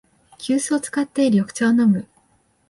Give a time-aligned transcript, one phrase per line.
[0.39, 2.07] 急須を使って緑茶を飲む